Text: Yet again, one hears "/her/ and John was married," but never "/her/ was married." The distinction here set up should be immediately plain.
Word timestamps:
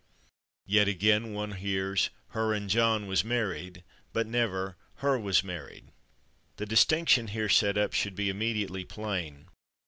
Yet 0.65 0.87
again, 0.87 1.31
one 1.33 1.51
hears 1.51 2.09
"/her/ 2.33 2.53
and 2.57 2.67
John 2.71 3.05
was 3.05 3.23
married," 3.23 3.83
but 4.13 4.25
never 4.25 4.75
"/her/ 5.01 5.19
was 5.21 5.43
married." 5.43 5.91
The 6.55 6.65
distinction 6.65 7.27
here 7.27 7.49
set 7.49 7.77
up 7.77 7.93
should 7.93 8.15
be 8.15 8.27
immediately 8.27 8.83
plain. 8.83 9.47